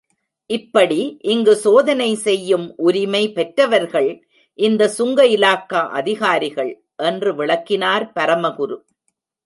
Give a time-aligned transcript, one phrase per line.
[0.49, 0.97] இப்படி
[1.21, 4.09] இங்கு சோதனை செய்யும் உரிமை பெற்றவர்கள்
[4.59, 6.71] இந்த சுங்க இலாக்கா அதிகாரிகள்,
[7.03, 8.77] என்று விளக்கினார் பரமகுரு.